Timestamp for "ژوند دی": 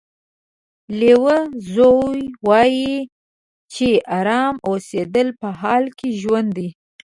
6.21-6.69